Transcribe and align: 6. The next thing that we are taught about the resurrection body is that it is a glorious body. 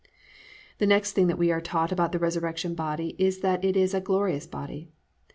6. 0.03 0.11
The 0.79 0.87
next 0.87 1.11
thing 1.11 1.27
that 1.27 1.37
we 1.37 1.51
are 1.51 1.61
taught 1.61 1.91
about 1.91 2.11
the 2.11 2.17
resurrection 2.17 2.73
body 2.73 3.15
is 3.19 3.41
that 3.41 3.63
it 3.63 3.77
is 3.77 3.93
a 3.93 4.01
glorious 4.01 4.47
body. 4.47 4.89